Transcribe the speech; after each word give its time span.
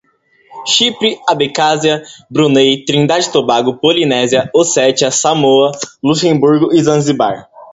Chipre, 0.65 1.19
Abecásia, 1.29 2.01
Brunei, 2.27 2.83
Trinidad 2.85 3.19
e 3.23 3.31
Tobago, 3.31 3.77
Polinésia, 3.77 4.49
Ossétia, 4.51 5.11
Samoa, 5.11 5.73
Luxemburgo, 6.03 6.75
Zanzibar 6.75 7.47